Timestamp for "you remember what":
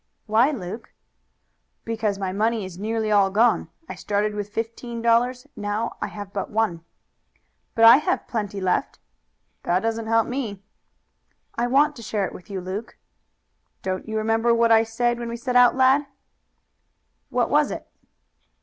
14.09-14.71